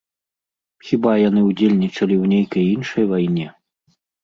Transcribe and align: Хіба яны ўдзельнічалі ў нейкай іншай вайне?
Хіба 0.87 1.11
яны 1.29 1.41
ўдзельнічалі 1.51 2.03
ў 2.05 2.25
нейкай 2.33 2.65
іншай 2.75 3.03
вайне? 3.15 3.47